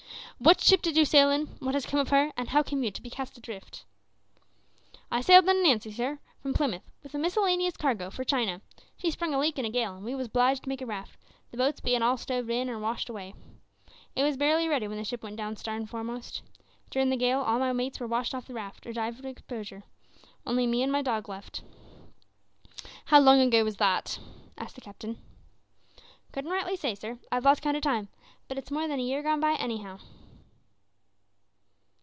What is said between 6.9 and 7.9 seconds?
with a miscellaneous